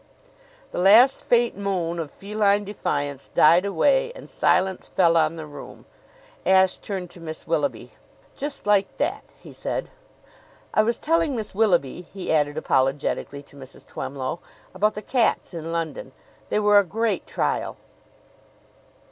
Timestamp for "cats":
15.03-15.53